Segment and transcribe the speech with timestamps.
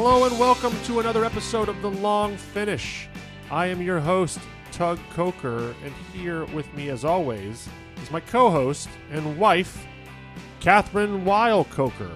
[0.00, 3.08] Hello and welcome to another episode of The Long Finish.
[3.50, 4.38] I am your host,
[4.70, 7.68] Tug Coker, and here with me, as always,
[8.00, 9.84] is my co host and wife,
[10.60, 12.12] Kathryn Weil Coker.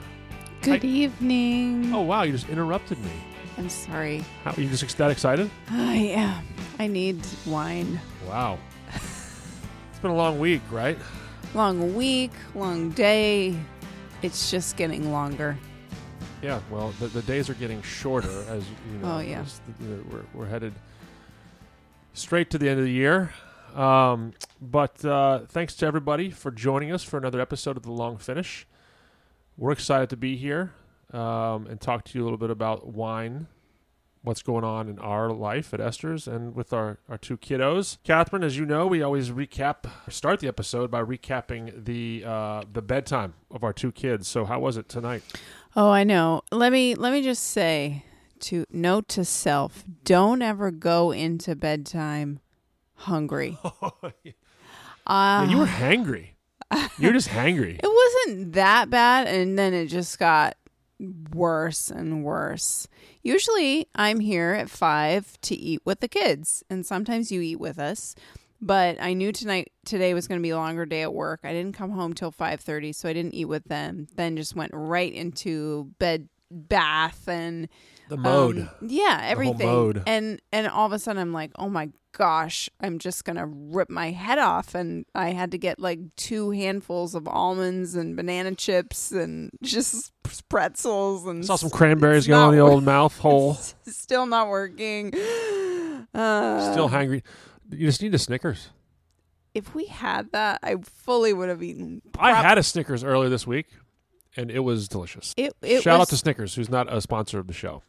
[0.60, 1.92] Good evening.
[1.92, 3.10] Oh, wow, you just interrupted me.
[3.58, 4.24] I'm sorry.
[4.44, 5.50] How, you just that excited?
[5.68, 6.46] I am.
[6.78, 8.00] I need wine.
[8.28, 8.60] Wow.
[8.94, 10.98] it's been a long week, right?
[11.52, 13.56] Long week, long day.
[14.22, 15.58] It's just getting longer.
[16.42, 19.14] Yeah, well, the, the days are getting shorter as you know.
[19.16, 19.40] Oh, yeah.
[19.42, 20.74] as the- the- we're, we're headed
[22.14, 23.32] straight to the end of the year.
[23.74, 28.18] Um, but uh, thanks to everybody for joining us for another episode of the Long
[28.18, 28.66] Finish.
[29.56, 30.72] We're excited to be here
[31.12, 33.46] um, and talk to you a little bit about wine,
[34.22, 37.96] what's going on in our life at Esters, and with our, our two kiddos.
[38.04, 42.82] Kathryn, as you know, we always recap, start the episode by recapping the uh, the
[42.82, 44.26] bedtime of our two kids.
[44.28, 45.22] So, how was it tonight?
[45.74, 46.42] Oh, I know.
[46.50, 48.04] Let me let me just say
[48.40, 52.40] to note to self, don't ever go into bedtime
[52.94, 53.56] hungry.
[54.24, 54.32] yeah,
[55.06, 56.28] Uh, you were hangry.
[56.98, 57.78] You were just hangry.
[57.82, 60.56] It wasn't that bad, and then it just got
[61.32, 62.86] worse and worse.
[63.22, 67.78] Usually, I'm here at five to eat with the kids, and sometimes you eat with
[67.78, 68.14] us.
[68.64, 71.40] But I knew tonight today was going to be a longer day at work.
[71.42, 74.06] I didn't come home till five thirty, so I didn't eat with them.
[74.14, 77.68] Then just went right into bed, bath, and
[78.08, 78.58] The mode.
[78.60, 79.66] um, yeah, everything.
[79.66, 80.02] mode.
[80.06, 83.90] And and all of a sudden I'm like, oh my gosh, I'm just gonna rip
[83.90, 84.76] my head off.
[84.76, 90.12] And I had to get like two handfuls of almonds and banana chips and just
[90.48, 93.54] pretzels and Saw some cranberries it's go in the old mouth hole.
[93.88, 95.12] still not working.
[96.14, 97.22] Uh, Still hangry.
[97.72, 98.68] You just need a Snickers.
[99.54, 102.02] if we had that, I fully would have eaten.
[102.18, 103.66] I had a Snickers earlier this week,
[104.36, 105.34] and it was delicious.
[105.36, 105.54] it.
[105.62, 107.82] It Shout was, out to Snickers, who's not a sponsor of the show.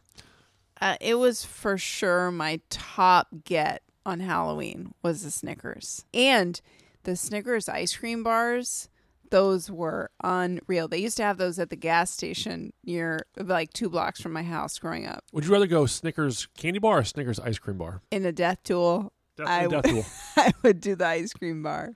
[0.80, 6.04] uh, it was for sure my top get on Halloween was the Snickers.
[6.12, 6.60] And
[7.04, 8.90] the Snickers ice cream bars,
[9.30, 10.86] those were unreal.
[10.88, 14.42] They used to have those at the gas station near like two blocks from my
[14.42, 15.24] house growing up.
[15.32, 18.02] Would you rather go Snickers candy bar or Snickers ice cream bar?
[18.10, 20.04] In a death duel, Definitely I w-.
[20.36, 21.94] I would do the ice cream bar.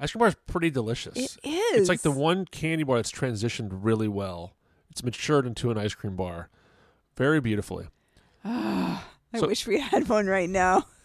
[0.00, 1.16] Ice cream bar is pretty delicious.
[1.16, 1.80] It is.
[1.80, 4.54] It's like the one candy bar that's transitioned really well.
[4.90, 6.48] It's matured into an ice cream bar
[7.16, 7.86] very beautifully.
[8.44, 10.86] Ah, I So- wish we had one right now.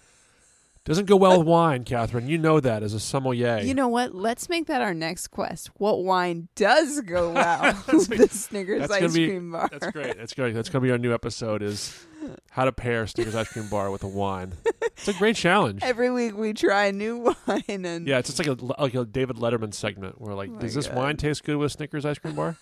[0.83, 2.27] Doesn't go well with wine, Kathryn.
[2.27, 3.59] You know that as a sommelier.
[3.59, 4.15] You know what?
[4.15, 5.69] Let's make that our next quest.
[5.75, 9.69] What wine does go well with the Snickers ice be- cream bar?
[9.71, 10.17] That's great.
[10.17, 10.55] That's great.
[10.55, 12.03] That's going to be our new episode is
[12.49, 14.53] how to pair Snickers ice cream bar with a wine.
[14.81, 15.83] It's a great challenge.
[15.83, 19.05] Every week we try a new wine and Yeah, it's just like a like a
[19.05, 20.97] David Letterman segment where like, Oh does this God.
[20.97, 22.57] wine taste good with Snickers ice cream bar?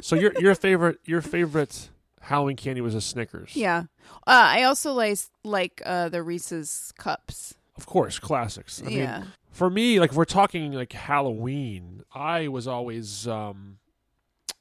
[0.00, 1.88] so your your favorite your favorite
[2.20, 3.54] Halloween candy was a Snickers.
[3.56, 3.84] Yeah.
[4.26, 7.54] Uh, I also like like uh, the Reese's cups.
[7.76, 8.82] of course, classics.
[8.84, 9.22] I mean, yeah.
[9.50, 13.78] for me, like if we're talking like Halloween, I was always, um,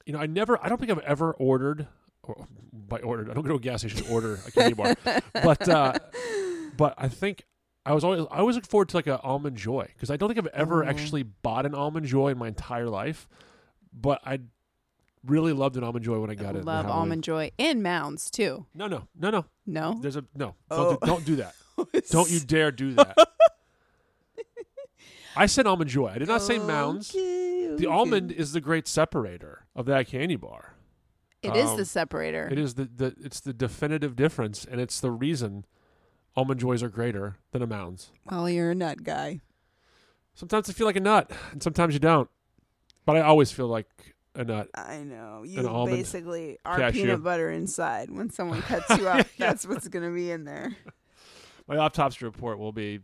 [0.06, 1.88] you know, I never, I don't think I've ever ordered,
[2.24, 4.96] or by ordered, I don't go to a gas station to order a candy bar,
[5.34, 5.94] but, uh,
[6.78, 7.44] but I think
[7.86, 10.30] I was always, I always look forward to like an almond joy because I don't
[10.30, 10.88] think I've ever Oh.
[10.88, 13.28] actually bought an almond joy in my entire life,
[13.92, 14.42] but I
[15.28, 16.66] really loved an almond joy when I got it.
[16.66, 17.00] Love Halloween.
[17.02, 18.66] almond joy and mounds too.
[18.74, 19.46] No, no, no, no.
[19.66, 19.98] No.
[20.02, 20.56] There's a no.
[20.70, 20.92] Don't, Oh.
[21.00, 21.54] do, don't do that.
[22.10, 23.16] Don't you dare do that.
[25.36, 26.08] I said almond joy.
[26.08, 27.12] I did not say mounds.
[27.12, 30.74] Okay, The almond is the great separator of that candy bar.
[31.44, 32.50] It is um, the separator.
[32.52, 35.66] It is the, the it's the definitive difference, and it's the reason
[36.36, 38.10] almond joys are greater than a mounds.
[38.30, 39.42] Well, you're a nut guy.
[40.34, 42.30] Sometimes I feel like a nut, and sometimes you don't.
[43.06, 44.70] But I always feel like a nut.
[44.76, 45.44] I know.
[45.46, 47.04] You almond basically are cashew.
[47.04, 48.12] peanut butter inside.
[48.12, 50.76] When someone cuts you up, that's what's going to be in there.
[51.68, 53.00] My autopsy report will be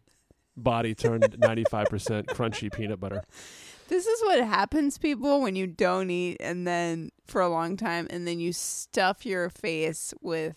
[0.55, 3.23] body turned ninety five percent crunchy peanut butter.
[3.89, 8.07] This is what happens, people, when you don't eat and then for a long time
[8.09, 10.55] and then you stuff your face with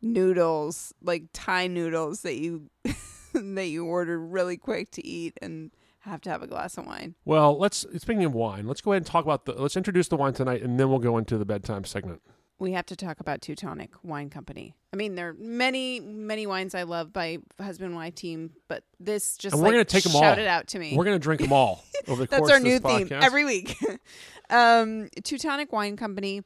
[0.00, 2.70] noodles, like Thai noodles that you
[3.34, 5.70] that you ordered really quick to eat and
[6.06, 7.14] have to have a glass of wine.
[7.24, 10.16] Well, let's speaking of wine, let's go ahead and talk about the let's introduce the
[10.16, 12.22] wine tonight, and then we'll go into the bedtime segment.
[12.58, 14.74] We have to talk about Teutonic Wine Company.
[14.90, 18.82] I mean, there are many, many wines I love by husband and wife team, but
[18.98, 20.44] this just And we're like, gonna take 'em shout all.
[20.44, 20.96] it out to me.
[20.96, 23.22] We're gonna drink them all over the That's course our new theme podcast.
[23.24, 23.76] every week.
[24.50, 26.42] um, Teutonic Wine Company.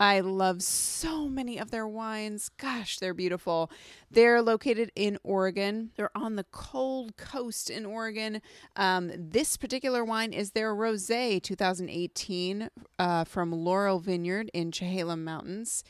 [0.00, 2.50] I love so many of their wines.
[2.56, 3.68] Gosh, they're beautiful.
[4.10, 5.90] They're located in Oregon.
[5.96, 8.40] They're on the cold coast in Oregon.
[8.76, 15.82] Um, this particular wine is their Rosé 2018 uh, from Laurel Vineyard in Chehalem Mountains.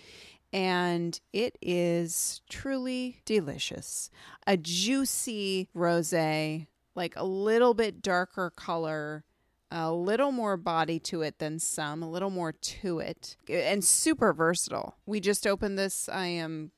[0.53, 4.11] and it is truly delicious.
[4.47, 9.25] A juicy rosé, like a little bit darker color,
[9.71, 14.33] a little more body to it than some, a little more to it, and super
[14.33, 14.97] versatile.
[15.07, 16.09] We just opened this.
[16.09, 16.73] I am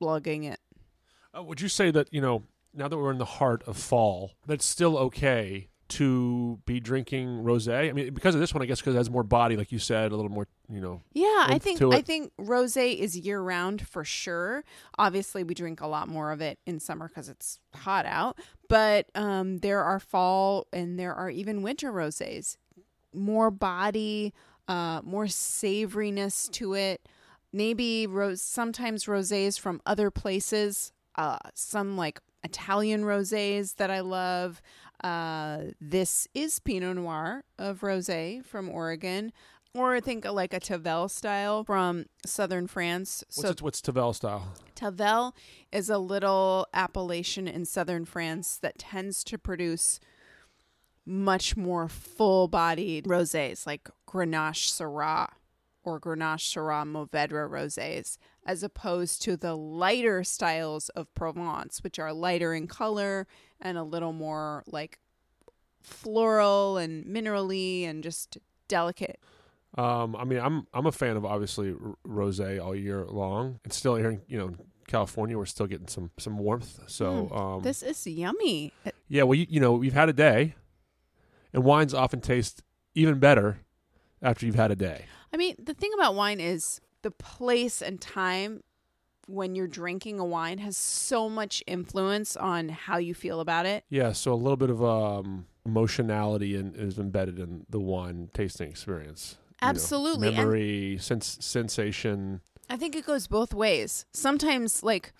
[0.00, 0.60] lugging it.
[1.36, 2.44] Uh, would you say that you know
[2.74, 7.88] now that we're in the heart of fall, that's still okay to be drinking rosé?
[7.88, 9.78] I mean, because of this one, I guess because it has more body, like you
[9.78, 11.02] said, a little more, you know.
[11.12, 14.64] Yeah, I think I think rosé is year round for sure.
[14.98, 18.38] Obviously, we drink a lot more of it in summer because it's hot out.
[18.68, 22.56] But um, there are fall and there are even winter rosés.
[23.14, 24.34] More body,
[24.68, 27.08] uh, more savoriness to it.
[27.52, 28.42] Maybe rose.
[28.42, 30.92] Sometimes rosés from other places.
[31.14, 34.60] Uh, some like Italian rosés that I love.
[35.02, 39.32] Uh, this is Pinot Noir of rosé from Oregon.
[39.74, 43.22] Or I think like a Tavel style from southern France.
[43.28, 44.54] What's so it, what's Tavel style?
[44.74, 45.34] Tavel
[45.70, 50.00] is a little appellation in southern France that tends to produce
[51.04, 55.28] much more full-bodied rosés like Grenache Syrah
[55.88, 62.12] or Grenache Syrah Mourvedre rosés as opposed to the lighter styles of Provence which are
[62.12, 63.26] lighter in color
[63.60, 64.98] and a little more like
[65.80, 68.38] floral and minerally and just
[68.68, 69.18] delicate.
[69.76, 73.72] Um, I mean, I'm I'm a fan of obviously r- rosé all year long, and
[73.72, 74.54] still here in you know
[74.86, 76.80] California, we're still getting some some warmth.
[76.88, 78.72] So um, This is yummy.
[79.08, 80.54] yeah, well, you, you know, we've had a day,
[81.52, 82.62] and wines often taste
[82.94, 83.60] even better
[84.22, 85.04] after you've had a day.
[85.32, 88.62] I mean, the thing about wine is the place and time
[89.26, 93.84] when you're drinking a wine has so much influence on how you feel about it.
[93.90, 98.70] Yeah, so a little bit of um, emotionality in, is embedded in the wine tasting
[98.70, 99.36] experience.
[99.60, 100.28] You know, Absolutely.
[100.28, 102.40] And- memory, sense, sensation.
[102.70, 104.06] I think it goes both ways.
[104.12, 105.12] Sometimes, like,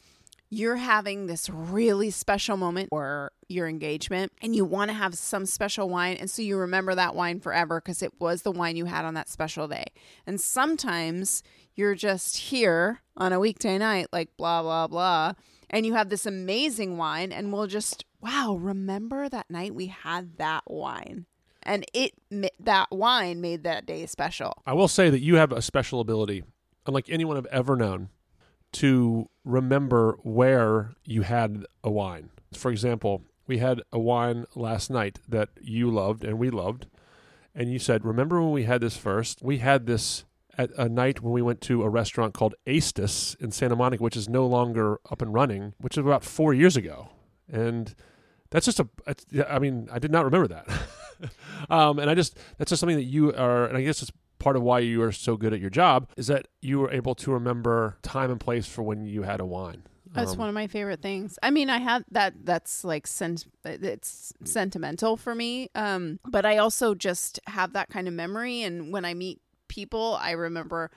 [0.51, 5.45] you're having this really special moment or your engagement and you want to have some
[5.45, 8.87] special wine and so you remember that wine forever because it was the wine you
[8.87, 9.85] had on that special day.
[10.27, 11.43] And sometimes
[11.75, 15.33] you're just here on a weekday night like blah blah blah
[15.71, 20.39] and you have this amazing wine and we'll just wow remember that night we had
[20.39, 21.27] that wine?
[21.63, 22.13] And it
[22.61, 24.63] that wine made that day special.
[24.65, 26.45] I will say that you have a special ability,
[26.87, 28.09] unlike anyone I've ever known,
[28.73, 32.31] to remember where you had a wine.
[32.53, 36.87] For example, we had a wine last night that you loved and we loved,
[37.55, 39.43] and you said, "Remember when we had this first?
[39.43, 40.25] We had this."
[40.57, 44.17] At a night when we went to a restaurant called Astus in Santa Monica, which
[44.17, 47.11] is no longer up and running, which is about four years ago,
[47.49, 47.95] and
[48.51, 48.89] that's just a.
[49.49, 50.69] I mean, I did not remember that,
[51.71, 54.57] um, and I just that's just something that you are, and I guess it's part
[54.57, 57.33] of why you are so good at your job is that you were able to
[57.33, 59.83] remember time and place for when you had a wine.
[60.11, 61.39] That's Um, one of my favorite things.
[61.43, 62.33] I mean, I have that.
[62.45, 63.07] That's like.
[63.65, 65.69] It's sentimental for me.
[65.75, 70.17] Um, but I also just have that kind of memory, and when I meet people,
[70.21, 70.91] I remember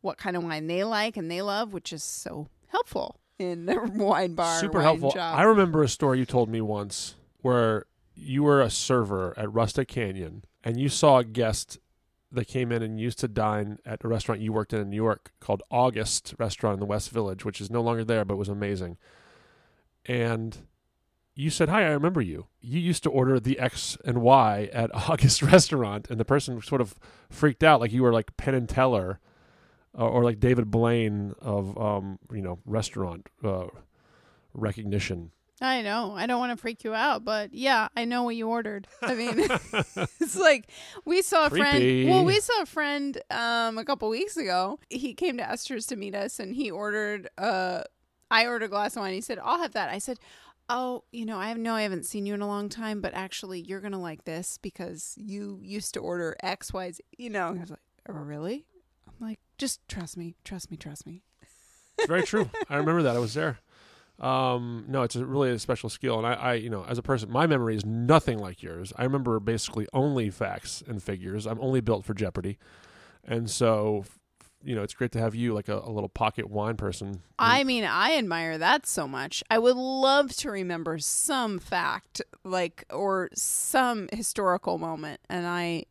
[0.00, 3.80] what kind of wine they like and they love, which is so helpful in the
[3.94, 4.58] wine bar.
[4.60, 5.10] super wine helpful.
[5.12, 5.36] shop.
[5.38, 9.88] I remember a story you told me once where you were a server at Rustic
[9.88, 11.78] Canyon and you saw a guest
[12.36, 14.96] that came in and used to dine at a restaurant you worked in in New
[14.96, 18.48] York called August Restaurant in the West Village, which is no longer there but was
[18.48, 18.96] amazing.
[20.06, 20.56] And
[21.34, 22.46] you said, "Hi, I remember you.
[22.60, 26.80] You used to order the X and Y at August Restaurant," and the person sort
[26.80, 26.94] of
[27.28, 29.20] freaked out, like you were like Penn and Teller,
[29.98, 33.66] uh, or like David Blaine of um, you know restaurant uh,
[34.54, 35.32] recognition.
[35.60, 36.12] I know.
[36.14, 38.86] I don't want to freak you out, but yeah, I know what you ordered.
[39.00, 39.38] I mean,
[40.20, 40.68] it's like
[41.04, 42.04] we saw a Creepy.
[42.04, 42.10] friend.
[42.10, 44.78] Well, we saw a friend um a couple weeks ago.
[44.90, 47.28] He came to Esters to meet us, and he ordered.
[47.38, 47.82] Uh,
[48.30, 49.14] I ordered a glass of wine.
[49.14, 50.18] He said, "I'll have that." I said.
[50.68, 53.14] Oh, you know, I have no, I haven't seen you in a long time, but
[53.14, 57.04] actually, you're gonna like this because you used to order X, Y, Z.
[57.16, 58.66] You know, I was like, oh, really?
[59.06, 61.22] I'm like, just trust me, trust me, trust me.
[61.96, 62.50] It's very true.
[62.68, 63.14] I remember that.
[63.14, 63.60] I was there.
[64.18, 67.02] Um, no, it's a really a special skill, and I, I, you know, as a
[67.02, 68.92] person, my memory is nothing like yours.
[68.96, 71.46] I remember basically only facts and figures.
[71.46, 72.56] I'm only built for Jeopardy,
[73.24, 74.06] and so,
[74.62, 77.20] you know, it's great to have you like a, a little pocket wine person.
[77.38, 79.44] I mean, I admire that so much.
[79.50, 85.84] I would love to remember some fact, like, or some historical moment, and I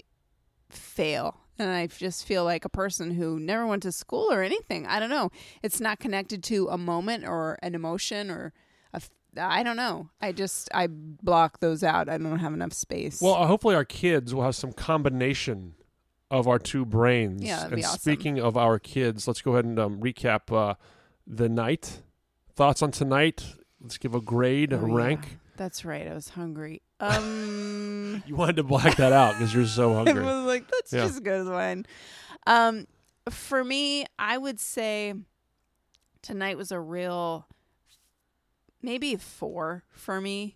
[0.70, 1.45] fail.
[1.58, 4.86] And I just feel like a person who never went to school or anything.
[4.86, 5.30] I don't know.
[5.64, 8.52] It's not connected to a moment or an emotion or
[8.94, 9.02] a.
[9.38, 10.10] I don't know.
[10.22, 12.10] I just I block those out.
[12.10, 13.22] I don't have enough space.
[13.22, 15.76] Well, uh, hopefully our kids will have some combination
[16.32, 17.42] of our two brains.
[17.44, 18.00] Yeah, that'd and be awesome.
[18.00, 20.76] speaking of our kids, let's go ahead and um, recap uh,
[21.28, 22.02] the night.
[22.54, 23.46] Thoughts on tonight?
[23.82, 24.94] Let's give a grade, a Oh, yeah.
[24.96, 25.38] rank.
[25.58, 26.08] That's right.
[26.08, 26.82] I was hungry.
[27.00, 30.24] Um, You wanted to black that out because you're so hungry.
[30.24, 31.06] I was like, that's Yeah.
[31.06, 31.86] just good as wine.
[32.48, 32.88] Um,
[33.30, 35.14] for me, I would say
[36.22, 37.48] tonight was a real,
[38.82, 40.56] maybe four for me.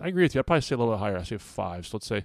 [0.00, 0.40] I agree with you.
[0.40, 1.16] I'd probably say a little bit higher.
[1.16, 1.86] I say five.
[1.86, 2.24] So let's say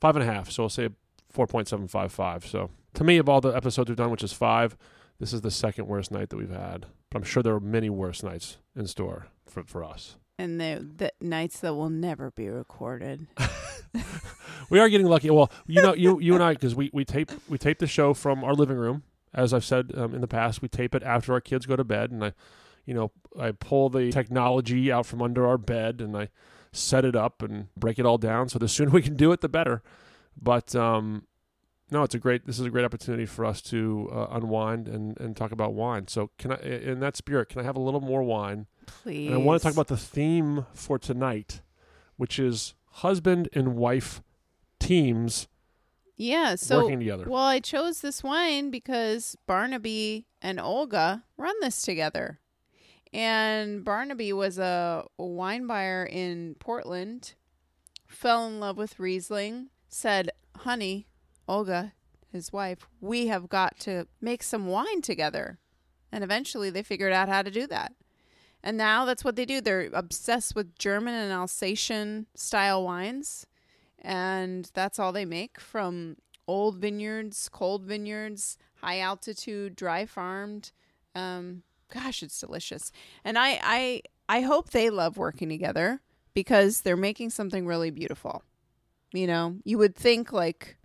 [0.00, 0.50] five and a half.
[0.50, 0.88] So I'll say
[1.30, 2.44] four point seven five five.
[2.46, 4.76] So to me, of all the episodes we've done, which is five,
[5.20, 6.86] this is the second worst night that we've had.
[7.10, 10.16] But I'm sure there are many worse nights in store for for us.
[10.38, 13.26] And the the nights that will never be recorded.
[14.70, 15.30] We are getting lucky.
[15.30, 18.14] Well, you know, you you and I, because we we tape we tape the show
[18.14, 19.02] from our living room.
[19.32, 21.84] As I've said um, in the past, we tape it after our kids go to
[21.84, 22.32] bed, and I,
[22.86, 26.28] you know, I pull the technology out from under our bed and I
[26.70, 28.48] set it up and break it all down.
[28.48, 29.82] So the sooner we can do it, the better.
[30.40, 31.26] But um,
[31.90, 32.46] no, it's a great.
[32.46, 36.08] This is a great opportunity for us to uh, unwind and and talk about wine.
[36.08, 38.66] So can I, in that spirit, can I have a little more wine?
[38.86, 39.28] Please.
[39.28, 41.60] And I want to talk about the theme for tonight,
[42.16, 44.22] which is husband and wife
[44.78, 45.48] teams
[46.16, 46.54] yeah.
[46.54, 47.24] So working together.
[47.28, 52.40] well, I chose this wine because Barnaby and Olga run this together.
[53.12, 57.34] And Barnaby was a wine buyer in Portland,
[58.08, 61.06] fell in love with Riesling, said, Honey,
[61.46, 61.92] Olga,
[62.32, 65.60] his wife, we have got to make some wine together.
[66.10, 67.92] And eventually they figured out how to do that.
[68.64, 69.60] And now that's what they do.
[69.60, 73.46] They're obsessed with German and Alsatian style wines.
[74.00, 76.16] And that's all they make from
[76.48, 80.72] old vineyards, cold vineyards, high altitude, dry farmed.
[81.14, 82.90] Um, gosh, it's delicious.
[83.22, 86.00] And I, I, I hope they love working together
[86.32, 88.42] because they're making something really beautiful.
[89.12, 90.78] You know, you would think like,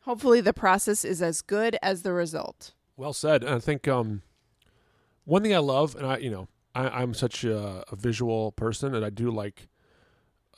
[0.00, 2.72] hopefully the process is as good as the result.
[2.96, 3.44] Well said.
[3.44, 4.22] I think um,
[5.24, 8.94] one thing I love, and I, you know, I, I'm such a, a visual person,
[8.94, 9.68] and I do like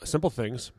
[0.03, 0.71] simple things.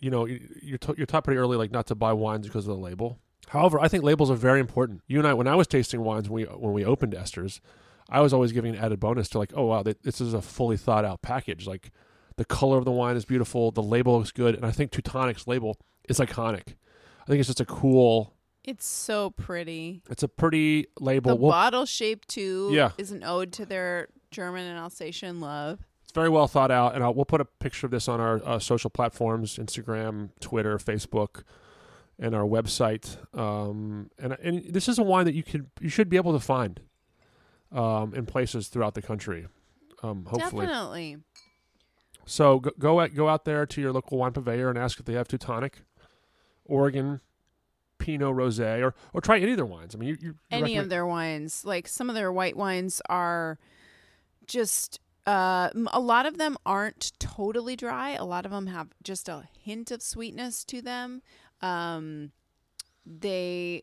[0.00, 2.66] You know, you- you're t- you're taught pretty early, like not to buy wines because
[2.66, 3.18] of the label.
[3.48, 5.02] However, I think labels are very important.
[5.08, 7.60] You and I, when I was tasting wines, when we when we opened Esters,
[8.08, 10.42] I was always giving an added bonus to like, oh wow, th- this is a
[10.42, 11.66] fully thought out package.
[11.66, 11.90] Like
[12.36, 15.46] the color of the wine is beautiful, the label looks good, and I think Teutonic's
[15.46, 15.76] label
[16.08, 16.74] is iconic.
[17.22, 18.34] I think it's just a cool.
[18.64, 20.02] It's so pretty.
[20.10, 21.30] It's a pretty label.
[21.30, 22.92] The We'll- bottle shape too Yeah.
[22.98, 25.80] is an ode to their German and Alsatian love.
[26.02, 28.40] It's very well thought out, and I'll, we'll put a picture of this on our
[28.44, 31.44] uh, social platforms: Instagram, Twitter, Facebook,
[32.18, 33.16] and our website.
[33.38, 36.40] Um, and and this is a wine that you can you should be able to
[36.40, 36.80] find
[37.72, 39.46] um, in places throughout the country.
[40.02, 41.16] Um, hopefully, Definitely.
[42.26, 45.06] so go go, at, go out there to your local wine purveyor and ask if
[45.06, 45.82] they have Teutonic,
[46.64, 47.20] Oregon,
[48.00, 49.94] Pinot Rosé, or or try any of their wines.
[49.94, 52.56] I mean, you, you you Any recommend- of their wines, like some of their white
[52.56, 53.58] wines are
[54.46, 58.10] just uh a lot of them aren't totally dry.
[58.14, 61.22] A lot of them have just a hint of sweetness to them.
[61.62, 62.32] Um
[63.06, 63.82] they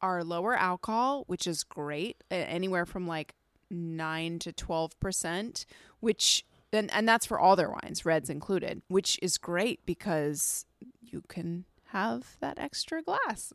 [0.00, 3.34] are lower alcohol, which is great, anywhere from like
[3.70, 5.64] 9 to 12%,
[6.00, 10.66] which and and that's for all their wines, reds included, which is great because
[11.00, 13.52] you can have that extra glass.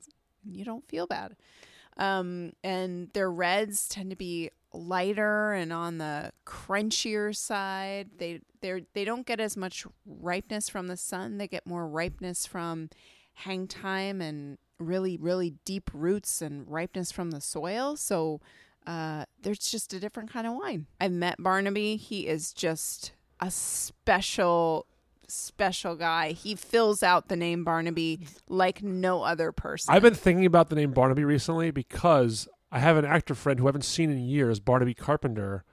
[0.49, 1.35] You don't feel bad.
[1.97, 8.11] Um, and their reds tend to be lighter and on the crunchier side.
[8.17, 11.37] They they they don't get as much ripeness from the sun.
[11.37, 12.89] They get more ripeness from
[13.33, 17.97] hang time and really really deep roots and ripeness from the soil.
[17.97, 18.39] So
[18.87, 20.87] uh, there's just a different kind of wine.
[20.99, 21.97] I've met Barnaby.
[21.97, 24.87] He is just a special
[25.31, 26.31] special guy.
[26.31, 29.93] He fills out the name Barnaby like no other person.
[29.93, 33.65] I've been thinking about the name Barnaby recently because I have an actor friend who
[33.65, 35.63] I haven't seen in years, Barnaby Carpenter.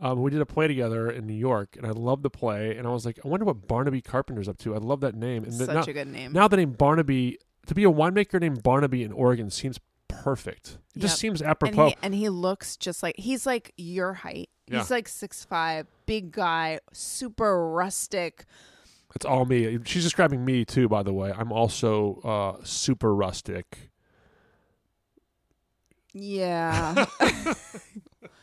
[0.00, 2.76] Um, we did a play together in New York, and I loved the play.
[2.76, 4.74] And I was like, I wonder what Barnaby Carpenter's up to.
[4.74, 5.42] I love that name.
[5.42, 6.32] And such now, a good name.
[6.32, 9.78] now the name Barnaby to be a winemaker named Barnaby in Oregon seems
[10.08, 10.78] perfect.
[10.96, 11.18] It just Yep.
[11.18, 11.88] seems and apropos.
[11.90, 14.50] he, and he looks just like he's like your height.
[14.66, 14.78] Yeah.
[14.78, 18.44] He's like six five, big guy, super rustic.
[19.14, 19.78] it's all me.
[19.84, 21.32] She's describing me too, by the way.
[21.36, 22.20] I'm also
[22.60, 23.90] uh, super rustic.
[26.12, 27.06] Yeah.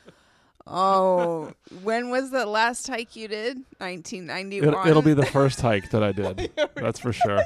[0.68, 1.52] oh,
[1.84, 3.60] when was the last hike you did?
[3.80, 4.88] Nineteen ninety It, one.
[4.88, 6.52] it'll be the first hike that I did.
[6.76, 7.42] That's for sure.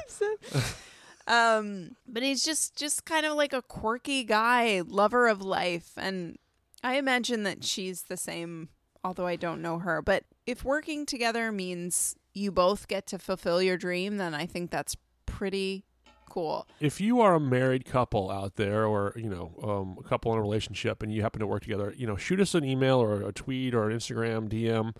[1.30, 5.92] Um but he's just just kind of like a quirky guy lover of life.
[5.96, 6.38] And
[6.82, 8.68] i imagine that she's the same
[9.02, 10.02] although i don't know her.
[10.02, 14.70] But if working together means you both get to fulfill your dream then i think
[14.70, 14.96] that's
[15.26, 15.84] pretty
[16.28, 16.66] cool.
[16.78, 20.38] if you are a married couple out there or you know um, a couple in
[20.38, 23.22] a relationship and you happen to work together you know shoot us an email or
[23.22, 24.94] a tweet or an instagram dm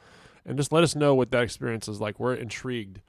[0.44, 2.18] and just let us know what that experience is like.
[2.18, 3.00] We're intrigued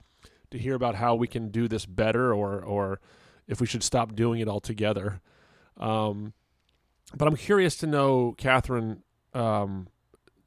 [0.51, 3.00] to hear about how we can do this better or or
[3.48, 5.22] if we should stop doing it altogether
[5.77, 6.34] um,
[7.15, 9.00] but i'm curious to know kathryn
[9.34, 9.88] um,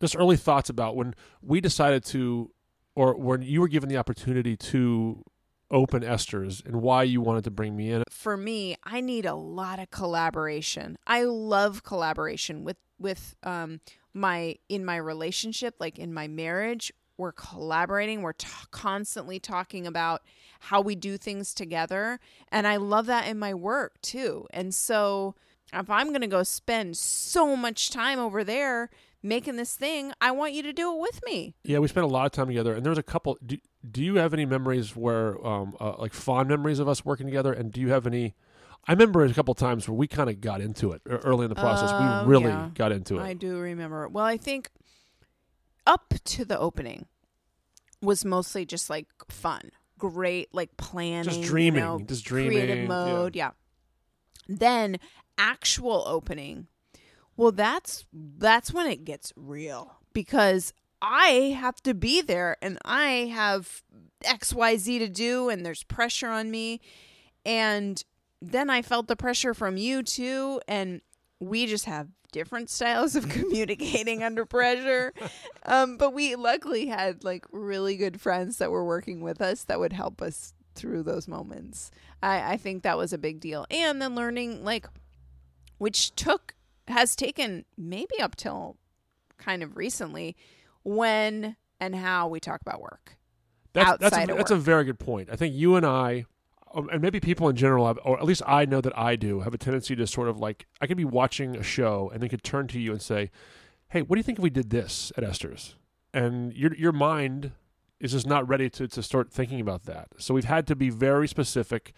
[0.01, 2.51] just early thoughts about when we decided to
[2.95, 5.25] or when you were given the opportunity to
[5.71, 8.05] open Esters and why you wanted to bring me in.
[8.09, 10.97] For me, I need a lot of collaboration.
[11.07, 13.81] I love collaboration with with um
[14.13, 16.93] my in my relationship, like in my marriage.
[17.17, 18.23] We're collaborating.
[18.23, 20.23] We're t- constantly talking about
[20.61, 22.19] how we do things together,
[22.51, 24.47] and I love that in my work too.
[24.51, 25.35] And so,
[25.73, 28.91] if I'm going to go spend so much time over there
[29.23, 31.55] making this thing, I want you to do it with me.
[31.65, 33.39] Yeah, we spent a lot of time together, and there was a couple.
[33.45, 37.27] Do, do you have any memories where, um, uh, like fond memories of us working
[37.27, 37.53] together?
[37.53, 38.35] And do you have any?
[38.87, 41.55] I remember a couple times where we kind of got into it early in the
[41.55, 41.91] process.
[41.93, 42.69] Oh, we really yeah.
[42.75, 43.23] got into it.
[43.23, 44.09] I do remember.
[44.09, 44.71] Well, I think
[45.87, 47.07] up to the opening
[48.01, 52.53] was mostly just like fun, great, like planning, just you dreaming, know, just dreaming.
[52.53, 52.87] creative yeah.
[52.87, 53.37] mode.
[53.37, 53.51] Yeah.
[54.49, 54.99] Then
[55.39, 56.69] actual opening.
[57.37, 60.73] Well, that's that's when it gets real because
[61.03, 63.83] I have to be there and I have
[64.25, 66.81] XYZ to do and there's pressure on me
[67.45, 68.03] and
[68.41, 71.01] then I felt the pressure from you too and
[71.41, 75.13] we just have different styles of communicating under pressure.
[75.65, 79.79] Um, but we luckily had like really good friends that were working with us that
[79.79, 81.91] would help us through those moments.
[82.23, 83.67] I, I think that was a big deal.
[83.71, 84.87] And then learning like
[85.79, 86.55] which took
[86.89, 88.77] has taken maybe up till
[89.39, 90.37] kind of recently
[90.83, 93.17] when and how we talk about work.
[93.73, 95.29] That's, that's, outside a, of that's a very good point.
[95.31, 96.27] I think you and I,
[96.75, 99.41] Um, and maybe people in general, have, or at least I know that I do,
[99.41, 102.29] have a tendency to sort of like I could be watching a show and they
[102.29, 103.31] could turn to you and say,
[103.89, 105.75] "Hey, what do you think if we did this at Esters?"
[106.13, 107.53] And your your mind
[108.01, 110.09] is just not ready to to start thinking about that.
[110.19, 111.93] So we've had to be very specific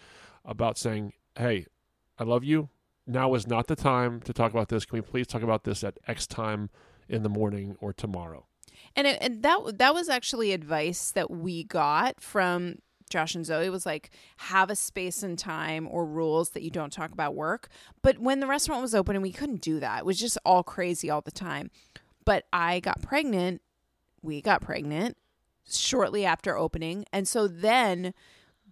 [0.45, 1.67] about saying, "Hey,
[2.19, 2.69] I love you.
[3.07, 4.85] Now is not the time to talk about this.
[4.85, 6.71] Can we please talk about this at X time
[7.09, 8.47] in the morning or tomorrow?"
[8.95, 12.77] And, it, and that that was actually advice that we got from
[13.09, 16.93] Josh and Zoe was like have a space and time or rules that you don't
[16.93, 17.69] talk about work.
[18.03, 20.63] But when the restaurant was open and we couldn't do that, it was just all
[20.63, 21.71] crazy all the time.
[22.25, 23.63] But I got pregnant,
[24.23, 25.17] we got pregnant
[25.69, 28.15] shortly after opening, and so then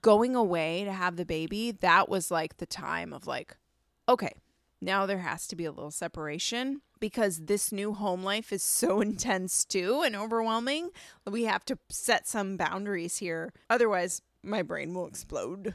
[0.01, 3.57] going away to have the baby, that was like the time of like
[4.09, 4.33] okay,
[4.81, 8.99] now there has to be a little separation because this new home life is so
[9.09, 10.89] intense too and overwhelming.
[11.31, 13.53] We have to set some boundaries here.
[13.69, 15.75] Otherwise, my brain will explode.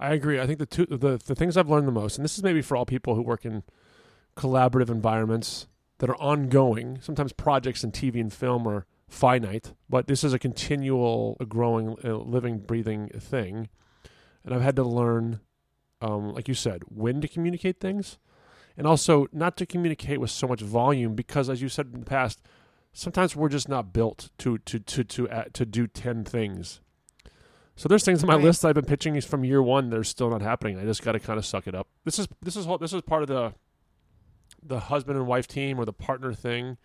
[0.00, 0.40] I agree.
[0.40, 2.62] I think the two the, the things I've learned the most, and this is maybe
[2.62, 3.64] for all people who work in
[4.34, 5.66] collaborative environments
[5.98, 6.98] that are ongoing.
[7.02, 11.96] Sometimes projects in TV and film are finite, but this is a continual, a growing,
[12.02, 13.68] uh, living, breathing thing.
[14.42, 15.40] And I've had to learn,
[16.00, 18.16] um, like you said, when to communicate things,
[18.76, 22.06] and also not to communicate with so much volume because, as you said in the
[22.06, 22.40] past,
[22.92, 26.80] sometimes we're just not built to to to to uh, to do ten things.
[27.74, 28.44] So there's things on my Right.
[28.44, 30.78] list I've been pitching from year one that are still not happening.
[30.78, 31.88] I just got to kind of suck it up.
[32.04, 33.54] This is this is this is part of the
[34.62, 36.76] the husband and wife team or the partner thing,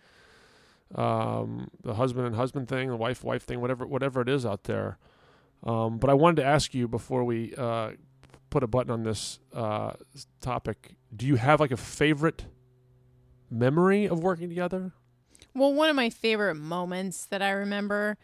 [0.94, 4.64] um, the husband and husband thing, the wife wife thing, whatever whatever it is out
[4.64, 4.98] there.
[5.64, 7.90] Um, but I wanted to ask you before we uh,
[8.50, 9.92] put a button on this uh,
[10.40, 12.44] topic: Do you have like a favorite
[13.50, 14.92] memory of working together?
[15.54, 18.18] Well, one of my favorite moments that I remember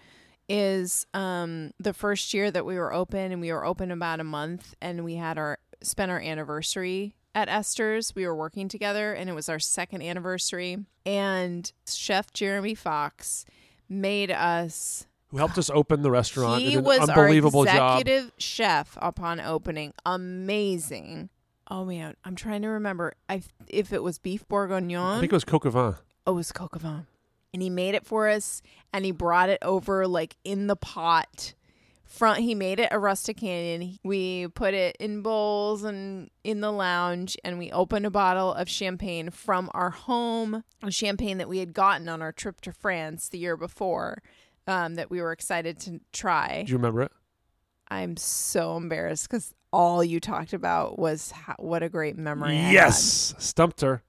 [0.49, 4.25] is um, the first year that we were open, and we were open about a
[4.25, 8.15] month, and we had our spent our anniversary at Esters.
[8.15, 10.79] We were working together, and it was our second anniversary.
[11.07, 13.45] And Chef Jeremy Fox
[13.89, 15.07] made us.
[15.29, 16.63] Who helped us open the restaurant?
[16.63, 17.99] He was our job.
[17.99, 19.93] executive chef upon opening.
[20.07, 21.31] Amazing.
[21.69, 23.15] Oh man, I'm trying to remember.
[23.29, 25.17] I if it was beef bourguignon.
[25.17, 25.95] I think it was coq au vin.
[26.27, 27.07] Oh, it was coq au vin.
[27.53, 31.55] And he made it for us and he brought it over like in the pot.
[32.05, 33.99] Front he made it a rustic canyon.
[34.05, 38.69] We put it in bowls and in the lounge and we opened a bottle of
[38.69, 43.29] champagne from our home, a champagne that we had gotten on our trip to France
[43.29, 44.23] the year before.
[44.67, 46.63] Um, that we were excited to try.
[46.65, 47.13] Do you remember it?
[47.89, 52.53] I'm so embarrassed because all you talked about was how, what a great memory.
[52.53, 52.73] I had.
[52.73, 54.03] Yes, stumped her.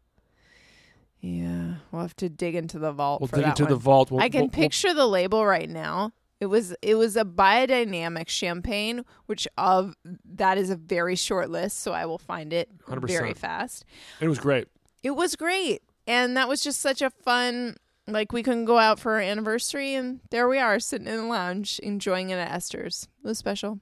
[1.21, 3.21] Yeah, we'll have to dig into the vault.
[3.21, 3.69] We'll for dig that into one.
[3.71, 4.11] the vault.
[4.11, 6.11] We'll, I can we'll- we'll- picture the label right now.
[6.39, 11.49] It It was it was a biodynamic champagne, which of that is a very short
[11.49, 13.07] list, so I will find it 100%.
[13.07, 13.85] very fast.
[14.19, 14.67] It was great.
[15.01, 15.81] It was great.
[16.05, 19.95] And that was just such a fun like we couldn't go out for our anniversary
[19.95, 23.07] and there we are sitting in the lounge enjoying it at Esters.
[23.23, 23.79] It was special.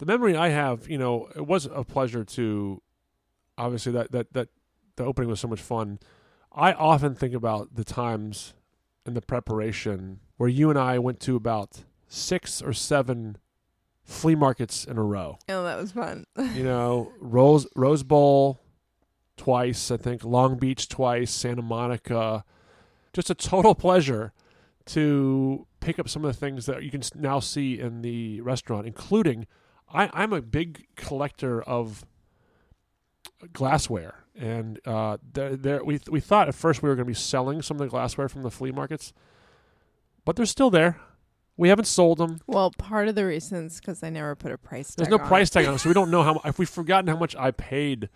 [0.00, 2.80] The memory I have, you know, it was a pleasure to
[3.58, 4.48] obviously that that that
[4.96, 5.98] the opening was so much fun.
[6.50, 8.54] I often think about the times
[9.04, 13.36] and the preparation where you and I went to about six or seven
[14.02, 15.38] flea markets in a row.
[15.50, 16.24] Oh, that was fun.
[16.54, 18.58] You know, Rose Rose Bowl
[19.36, 22.46] twice, I think, Long Beach twice, Santa Monica.
[23.12, 24.32] Just a total pleasure
[24.86, 28.86] to pick up some of the things that you can now see in the restaurant,
[28.86, 29.46] including
[29.92, 32.04] I, I'm a big collector of
[33.52, 37.14] glassware, and uh, there, there we we thought at first we were going to be
[37.14, 39.12] selling some of the glassware from the flea markets,
[40.24, 41.00] but they're still there.
[41.56, 42.40] We haven't sold them.
[42.46, 45.04] Well, part of the reason is because I never put a price tag.
[45.06, 45.10] On.
[45.10, 46.40] There's no on price tag on them, so we don't know how.
[46.44, 48.08] If we've forgotten how much I paid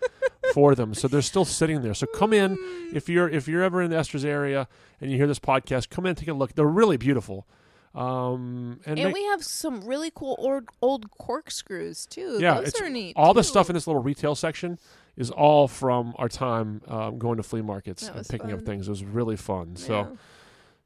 [0.53, 1.93] for them, so they're still sitting there.
[1.93, 2.57] So come in
[2.93, 4.67] if you're if you're ever in the Esters area
[4.99, 6.55] and you hear this podcast, come in and take a look.
[6.55, 7.47] They're really beautiful.
[7.95, 12.37] Um, and And make- we have some really cool old, old corkscrews too.
[12.41, 13.13] yeah, Those are neat.
[13.15, 14.77] all the stuff in this little retail section
[15.15, 18.87] is all from our time um, going to flea markets and picking up things.
[18.87, 19.75] It was really fun.
[19.75, 20.17] So.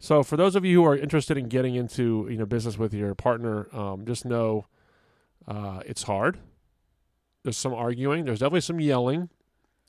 [0.01, 2.93] So for those of you who are interested in getting into you know business with
[2.93, 4.65] your partner, um, just know
[5.45, 6.37] uh, it's hard.
[7.43, 8.23] There's some arguing.
[8.23, 9.27] There's definitely some yelling.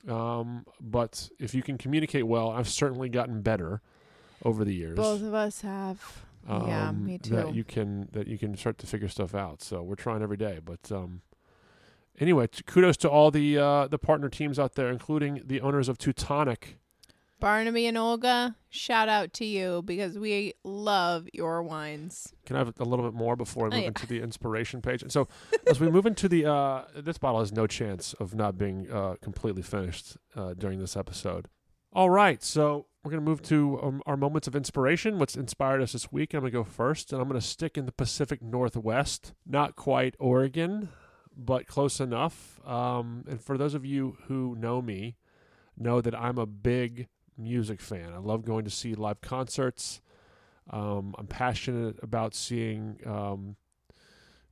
[0.09, 3.81] Um, but if you can communicate well, I've certainly gotten better
[4.43, 4.97] over the years.
[4.97, 6.25] both of us have.
[6.47, 9.61] Yeah, um, me That you can that you can start to figure stuff out.
[9.61, 10.59] So we're trying every day.
[10.63, 11.21] But um,
[12.19, 15.87] anyway, t- kudos to all the uh, the partner teams out there, including the owners
[15.89, 16.77] of Teutonic.
[17.39, 22.31] Barnaby and Olga, shout out to you because we love your wines.
[22.45, 23.87] Can I have a little bit more before I Oh, move yeah.
[23.87, 25.01] into the inspiration page?
[25.01, 25.27] And so,
[25.65, 29.15] as we move into the, uh, this bottle has no chance of not being uh,
[29.23, 31.47] completely finished uh, during this episode.
[31.93, 35.19] All right, so we're going to move to um, our moments of inspiration.
[35.19, 36.33] What's inspired us this week?
[36.33, 39.33] I'm going to go first, and I'm going to stick in the Pacific Northwest.
[39.45, 40.87] Not quite Oregon,
[41.35, 42.61] but close enough.
[42.65, 45.17] Um, and for those of you who know me,
[45.77, 48.13] know that I'm a big music fan.
[48.13, 49.99] I love going to see live concerts.
[50.69, 53.57] Um, I'm passionate about seeing um,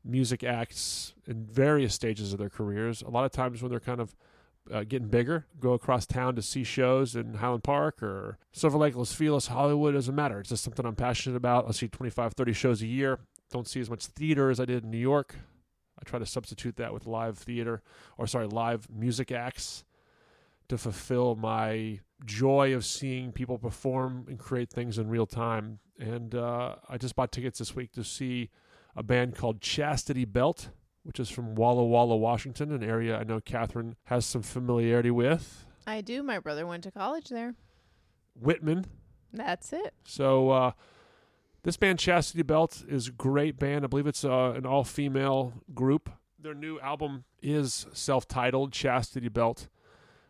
[0.03, 3.01] music acts in various stages of their careers.
[3.01, 4.13] A lot of times when they're kind of
[4.71, 8.95] uh, getting bigger, go across town to see shows in Highland Park or Silver Lake,
[8.95, 9.93] Los Feliz, Hollywood.
[9.93, 10.39] Doesn't matter.
[10.39, 11.67] It's just something I'm passionate about.
[11.67, 13.19] I see 25, 30 shows a year.
[13.51, 15.35] Don't see as much theater as I did in New York.
[15.99, 17.81] I try to substitute that with live theater,
[18.17, 19.83] or sorry, live music acts
[20.69, 25.79] to fulfill my joy of seeing people perform and create things in real time.
[25.99, 28.49] And uh, I just bought tickets this week to see
[28.95, 30.69] a band called Chastity Belt,
[31.09, 35.65] which is from Walla Walla, Washington, an area I know Kathryn has some familiarity with.
[35.87, 36.21] I do.
[36.21, 37.55] My brother went to college there.
[38.39, 38.85] Whitman.
[39.33, 39.95] That's it.
[40.03, 40.71] So uh,
[41.63, 43.83] this band, Chastity Belt, is a great band.
[43.83, 46.11] I believe it's uh, an all-female group.
[46.37, 49.67] Their new album is self-titled Chastity Belt,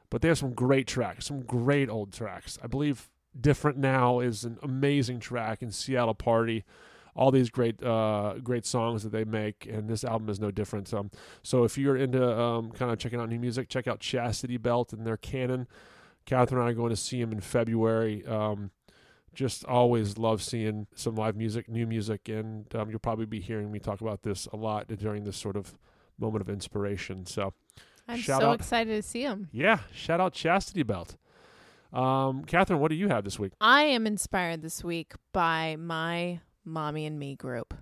[0.10, 2.58] but they have some great tracks, some great old tracks.
[2.64, 6.64] I believe "Different Now" is an amazing track, in "Seattle Party."
[7.20, 10.94] All these great, uh, great songs that they make, and this album is no different.
[10.94, 11.12] Um,
[11.44, 14.94] so if you're into um, kind of checking out new music, check out Chastity Belt
[14.94, 15.68] and their Canon.
[16.26, 18.26] Kathryn and I are going to see them in February.
[18.26, 18.72] Um,
[19.34, 23.70] just always love seeing some live music, new music, and um, you'll probably be hearing
[23.72, 25.78] me talk about this a lot during this sort of
[26.18, 27.26] moment of inspiration.
[27.26, 27.54] So,
[28.08, 28.60] I'm Shout so out.
[28.60, 29.50] excited to see him.
[29.52, 31.18] yeah, shout out Chastity Belt.
[31.92, 33.52] Um, Kathryn, what do you have this week?
[33.60, 37.74] I am inspired this week by my Mommy and Me group.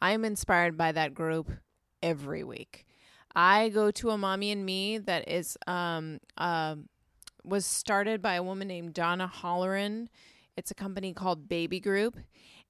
[0.00, 1.50] I am inspired by that group
[2.02, 2.86] every week.
[3.34, 6.88] I go to a Mommy and Me that is um um
[7.44, 10.08] was started by a woman named Donna Holleran.
[10.56, 12.16] It's a company called Baby Group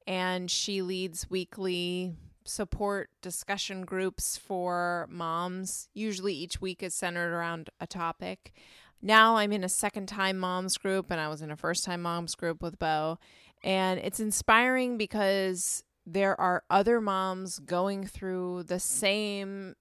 [0.07, 5.89] and she leads weekly support discussion groups for moms.
[5.95, 8.53] Usually each week is centered around a topic.
[9.01, 12.03] Now I'm in a second time moms group and I was in a first time
[12.03, 13.19] moms group with Bo.
[13.65, 19.75] And it's inspiring because there are other moms going through the same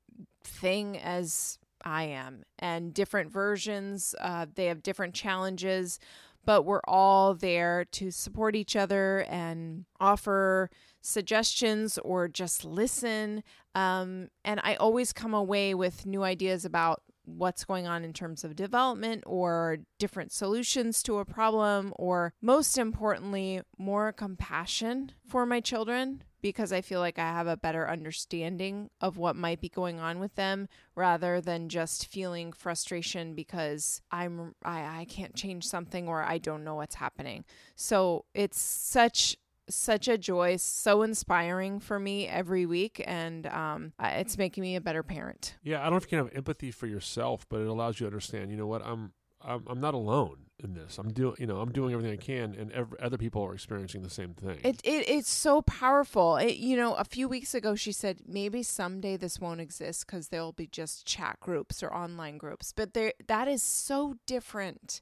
[0.43, 4.13] thing as I am and different versions.
[4.19, 5.99] Uh, they have different challenges,
[6.45, 10.69] but we're all there to support each other and offer
[11.01, 13.43] suggestions or just listen.
[13.73, 18.43] Um, and I always come away with new ideas about what's going on in terms
[18.43, 25.59] of development or different solutions to a problem, or most importantly, more compassion for my
[25.59, 29.99] children because I feel like I have a better understanding of what might be going
[29.99, 36.07] on with them rather than just feeling frustration because I'm I, I can't change something
[36.07, 37.45] or I don't know what's happening.
[37.75, 39.37] So it's such
[39.69, 44.81] such a joy, so inspiring for me every week, and um, it's making me a
[44.81, 45.55] better parent.
[45.63, 48.05] Yeah, I don't know if you can have empathy for yourself, but it allows you
[48.05, 48.51] to understand.
[48.51, 48.85] You know what?
[48.85, 50.97] I'm I'm, I'm not alone in this.
[50.97, 54.03] I'm doing you know I'm doing everything I can, and ev- other people are experiencing
[54.03, 54.59] the same thing.
[54.63, 56.37] It, it it's so powerful.
[56.37, 60.29] It, you know, a few weeks ago she said maybe someday this won't exist because
[60.29, 62.73] there will be just chat groups or online groups.
[62.75, 65.01] But there that is so different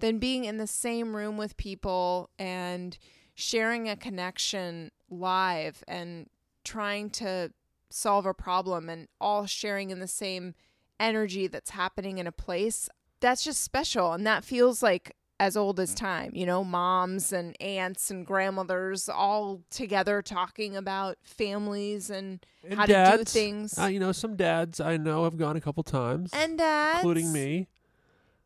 [0.00, 2.96] than being in the same room with people and
[3.38, 6.26] sharing a connection live and
[6.64, 7.52] trying to
[7.88, 10.54] solve a problem and all sharing in the same
[10.98, 12.88] energy that's happening in a place.
[13.20, 17.54] That's just special and that feels like as old as time, you know, moms and
[17.62, 23.78] aunts and grandmothers all together talking about families and, And how to do things.
[23.78, 27.32] Uh, you know, some dads I know have gone a couple times, and dads, including
[27.32, 27.68] me.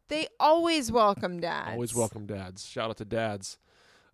[0.09, 1.71] they always welcome dads.
[1.73, 2.67] Always welcome dads.
[2.67, 3.57] Shout out to dads.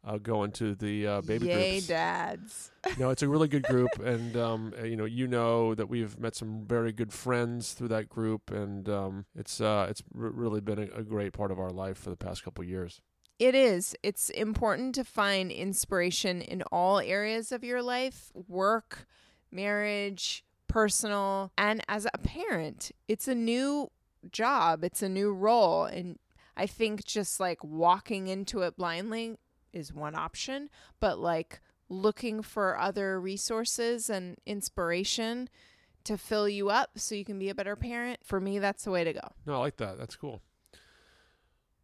[0.05, 1.87] Uh, going to the uh, baby Yay, groups.
[1.89, 2.71] dads.
[2.99, 6.19] no, it's a really good group, and um, uh, you know, you know that we've
[6.19, 10.61] met some very good friends through that group, and um, it's uh, it's r- really
[10.61, 13.01] been a, a great part of our life for the past couple years.
[13.41, 13.95] It is.
[14.03, 19.07] It's important to find inspiration in all areas of your life work,
[19.51, 22.93] marriage, personal, and as a parent.
[23.09, 23.91] It's a new
[24.31, 25.85] job, it's a new role.
[25.85, 26.19] And
[26.57, 29.37] I think just like walking into it blindly
[29.73, 35.49] is one option, but like looking for other resources and inspiration
[36.05, 38.91] to fill you up so you can be a better parent, for me, that's the
[38.91, 39.33] way to go.
[39.47, 39.99] No, I like that.
[39.99, 40.43] That's cool.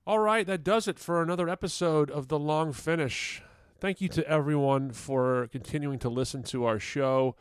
[0.07, 3.43] All right, that does it for another episode of The Long Finish.
[3.79, 7.37] Thank you to everyone for continuing to listen to our show.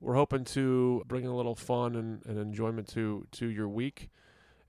[0.00, 4.10] We're hoping to bring a little fun and, and enjoyment to, to your week.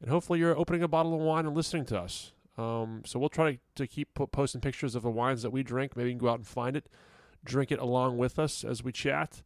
[0.02, 2.34] And hopefully, you're opening a bottle of wine and listening to us.
[2.60, 5.95] Um, so, we'll try to keep po- posting pictures of the wines that we drink.
[5.95, 6.89] Maybe you can go out and find it,
[7.43, 9.43] drink it along with us as we chat.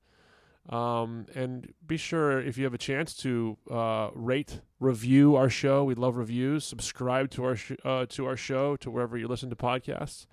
[0.69, 5.83] Um, and be sure if you have a chance to uh, rate, review our show.
[5.83, 6.63] We love reviews.
[6.63, 10.25] Subscribe to our sh- uh, to our show to wherever you listen to podcasts.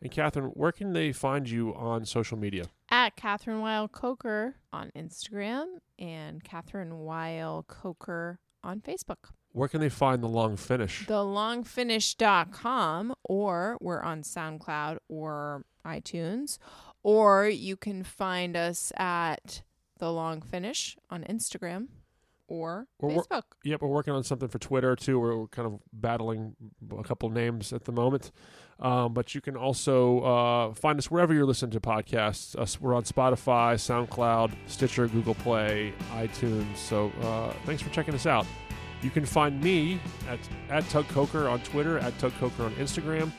[0.00, 2.64] And Kathryn, where can they find you on social media?
[2.90, 5.66] at Kathryn Weil Coker on Instagram
[5.98, 9.30] and Kathryn Weil Coker on Facebook.
[9.52, 11.06] Where can they find the long finish?
[11.06, 16.58] TheLongFinish.com or we're on SoundCloud or iTunes
[17.02, 19.62] or you can find us at
[19.98, 21.88] The Long Finish on Instagram
[22.48, 23.42] or we're- Facebook.
[23.64, 25.18] Yep, we're working on something for Twitter too.
[25.18, 26.54] We're, we're kind of battling
[26.98, 28.30] a couple names at the moment,
[28.80, 32.56] um, but you can also uh, find us wherever you're listening to podcasts.
[32.56, 36.76] Us, we're on Spotify, SoundCloud, Stitcher, Google Play, iTunes.
[36.76, 38.46] So uh, thanks for checking us out.
[39.02, 40.38] You can find me at
[40.70, 43.30] at Tug Coker on Twitter, at Tug Coker on Instagram.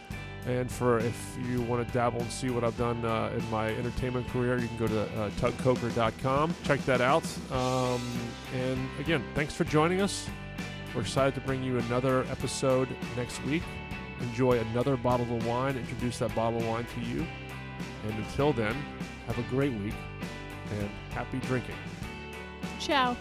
[0.46, 3.68] And for if you want to dabble and see what I've done uh, in my
[3.68, 6.56] entertainment career, you can go to uh, tugcoker.com.
[6.64, 7.26] Check that out.
[7.52, 8.02] Um,
[8.56, 10.30] and again, thanks for joining us.
[10.96, 13.64] We're excited to bring you another episode next week.
[14.22, 17.26] Enjoy another bottle of wine, introduce that bottle of wine to you.
[18.08, 18.76] And until then,
[19.28, 19.94] have a great week
[20.80, 21.76] and happy drinking.
[22.80, 23.16] Ciao.